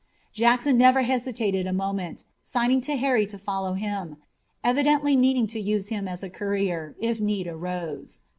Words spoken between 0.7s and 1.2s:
never